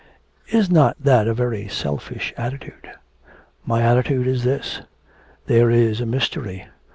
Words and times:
'Is 0.47 0.71
not 0.71 0.97
that 0.99 1.27
a 1.27 1.33
very 1.35 1.67
selfish 1.67 2.33
attitude?' 2.35 2.89
'My 3.67 3.83
attitude 3.83 4.25
is 4.25 4.43
this. 4.43 4.81
There 5.45 5.69
is 5.69 6.01
a 6.01 6.07
mystery. 6.07 6.65